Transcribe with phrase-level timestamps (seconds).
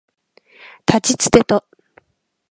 [0.83, 1.63] たちつてと